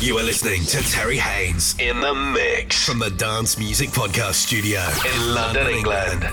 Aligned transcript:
You 0.00 0.16
are 0.16 0.22
listening 0.22 0.62
to 0.66 0.80
Terry 0.92 1.16
Haynes 1.18 1.74
in 1.80 2.00
the 2.00 2.14
mix 2.14 2.86
from 2.86 3.00
the 3.00 3.10
Dance 3.10 3.58
Music 3.58 3.88
Podcast 3.88 4.34
Studio 4.34 4.80
in 5.12 5.34
London, 5.34 5.66
England. 5.66 6.24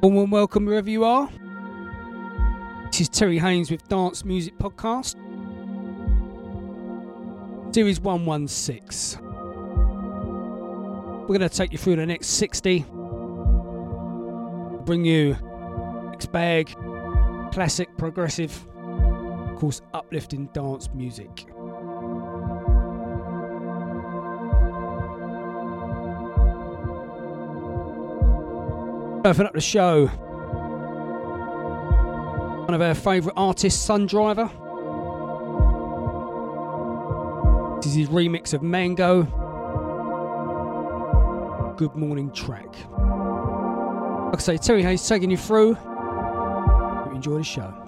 Warm 0.00 0.30
welcome 0.30 0.64
wherever 0.64 0.88
you 0.88 1.04
are. 1.04 1.28
This 2.90 3.02
is 3.02 3.08
Terry 3.10 3.38
Haynes 3.38 3.70
with 3.70 3.86
Dance 3.86 4.24
Music 4.24 4.56
Podcast, 4.56 5.14
Series 7.74 8.00
116. 8.00 9.27
We're 11.28 11.36
going 11.36 11.50
to 11.50 11.54
take 11.54 11.72
you 11.72 11.78
through 11.78 11.96
the 11.96 12.06
next 12.06 12.28
60, 12.28 12.86
bring 14.86 15.04
you 15.04 15.36
mixed 16.10 16.32
bag, 16.32 16.74
classic, 17.52 17.94
progressive, 17.98 18.66
of 18.74 19.56
course, 19.56 19.82
uplifting 19.92 20.46
dance 20.54 20.88
music. 20.94 21.44
Open 29.26 29.46
up 29.46 29.52
the 29.52 29.60
show. 29.60 30.06
One 32.64 32.72
of 32.72 32.80
our 32.80 32.94
favourite 32.94 33.34
artists, 33.36 33.86
Sundriver. 33.86 34.50
This 37.82 37.92
is 37.92 37.94
his 37.96 38.08
remix 38.08 38.54
of 38.54 38.62
Mango. 38.62 39.47
Good 41.78 41.94
morning 41.94 42.32
track. 42.32 42.66
Like 42.98 44.34
I 44.34 44.38
say, 44.40 44.56
Terry 44.56 44.82
Haynes 44.82 45.06
taking 45.06 45.30
you 45.30 45.36
through. 45.36 45.76
Enjoy 47.14 47.38
the 47.38 47.44
show. 47.44 47.87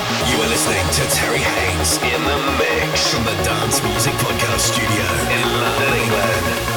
You 0.31 0.37
are 0.37 0.47
listening 0.47 0.87
to 0.93 1.03
Terry 1.13 1.39
Haynes 1.39 1.97
in 1.97 2.23
the 2.23 2.37
mix 2.57 3.13
from 3.13 3.25
the 3.25 3.33
Dance 3.43 3.83
Music 3.83 4.13
Podcast 4.13 4.71
Studio 4.71 5.05
in 5.27 5.41
London, 5.59 5.93
England. 5.93 6.70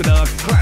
With 0.00 0.08
our 0.08 0.24
classic 0.24 0.59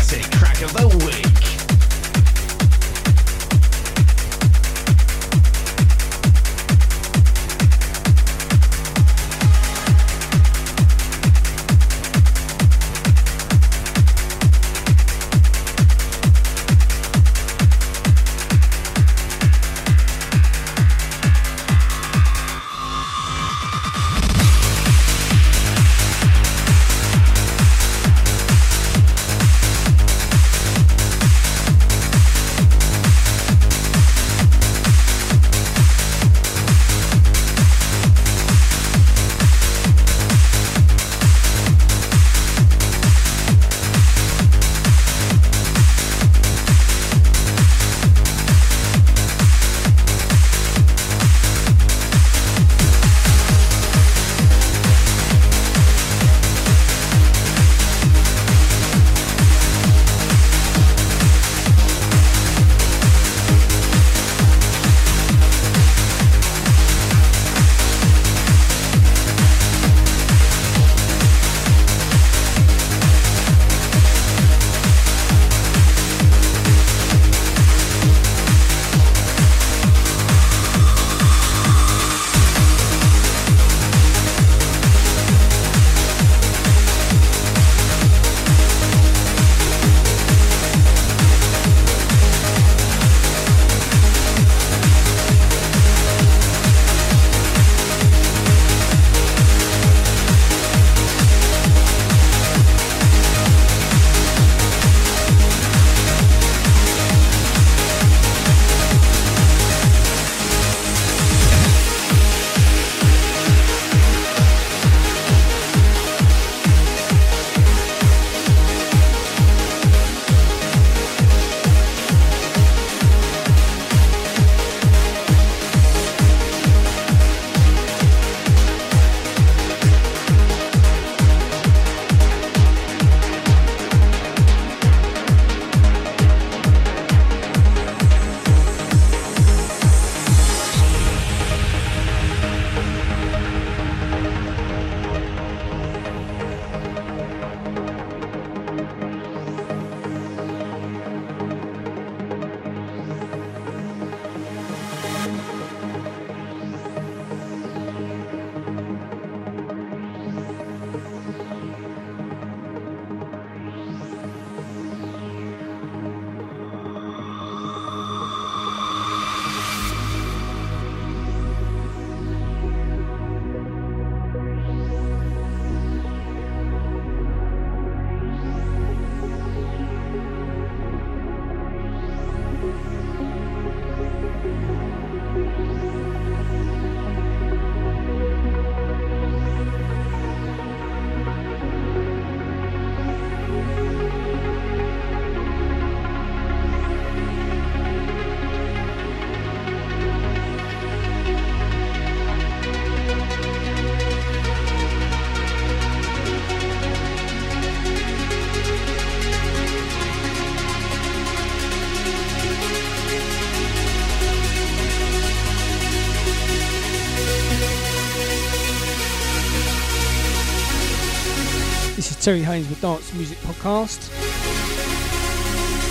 Terry 222.28 222.42
Haynes 222.42 222.68
with 222.68 222.82
Dance 222.82 223.14
Music 223.14 223.38
Podcast. 223.38 224.10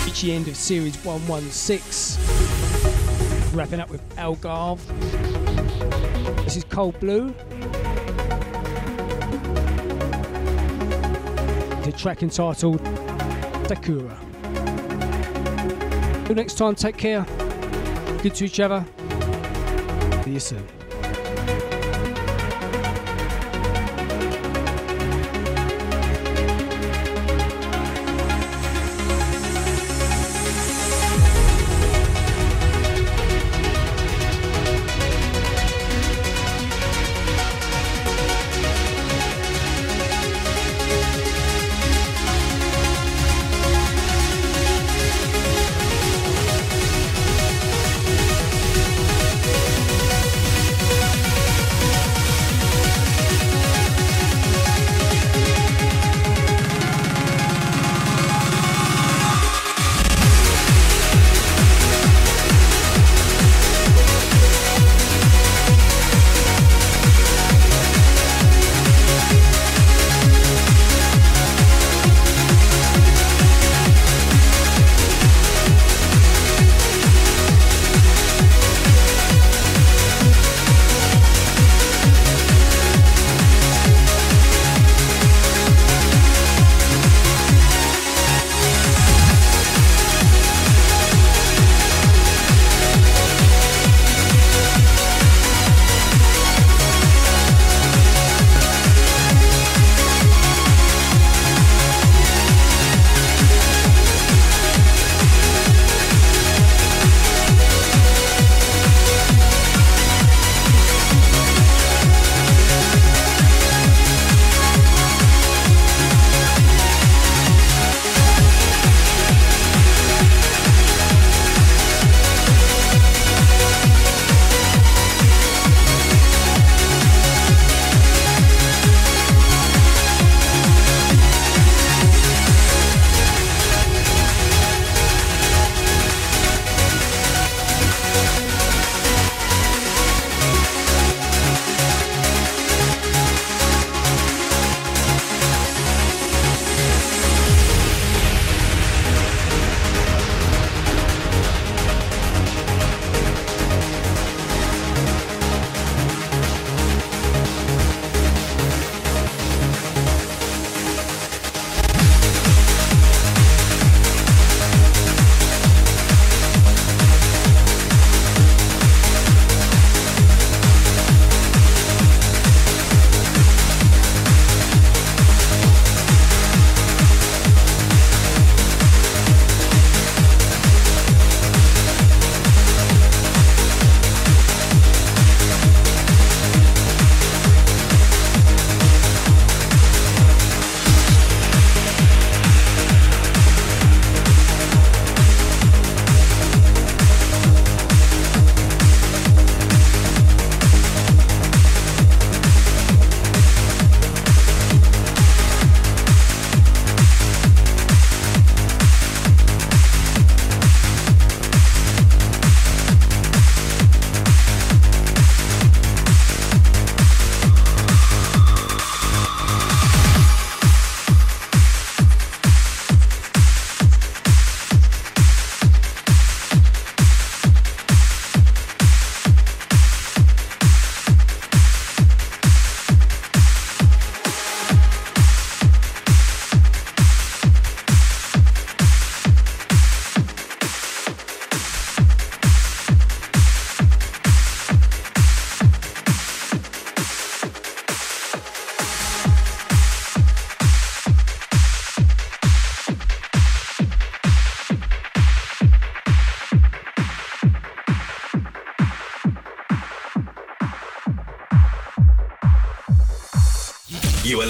Reaching 0.06 0.28
the 0.28 0.36
end 0.36 0.46
of 0.46 0.54
series 0.54 0.96
116. 1.04 2.22
Wrapping 3.58 3.80
up 3.80 3.90
with 3.90 4.00
Algarve. 4.10 4.78
This 6.44 6.56
is 6.56 6.62
Cold 6.62 7.00
Blue. 7.00 7.34
The 11.82 11.92
track 11.96 12.22
entitled 12.22 12.86
Sakura. 13.66 14.20
Till 16.24 16.36
next 16.36 16.54
time, 16.54 16.76
take 16.76 16.98
care. 16.98 17.26
Good 18.22 18.36
to 18.36 18.44
each 18.44 18.60
other. 18.60 18.86
See 20.22 20.34
you 20.34 20.38
soon. 20.38 20.77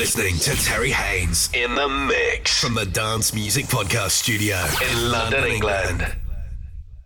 Listening 0.08 0.38
to 0.38 0.64
Terry 0.64 0.90
Haynes 0.90 1.50
in 1.52 1.74
the 1.74 1.86
mix 1.86 2.62
from 2.64 2.72
the 2.74 2.86
Dance 2.86 3.34
Music 3.34 3.66
Podcast 3.66 4.12
Studio 4.12 4.56
in 4.90 5.10
London, 5.10 5.44
England. 5.44 6.17